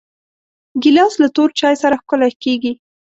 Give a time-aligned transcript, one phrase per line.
[0.81, 2.73] ګیلاس له تور چای سره ښکلی کېږي.